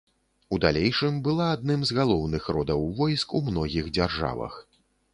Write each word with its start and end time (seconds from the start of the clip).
У 0.55 0.57
далейшым 0.63 1.19
была 1.27 1.51
адным 1.57 1.85
з 1.91 1.99
галоўных 1.99 2.49
родаў 2.59 2.91
войск 3.03 3.27
у 3.41 3.47
многіх 3.51 3.95
дзяржавах. 3.99 4.63